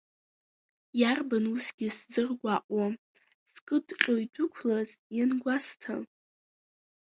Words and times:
Иарбан 0.99 1.45
усгьы 1.53 1.87
сзыргәаҟуа, 1.95 2.85
скыдҟьо 3.51 4.13
идәықәлаз, 4.23 4.89
иангәасҭа? 5.17 5.93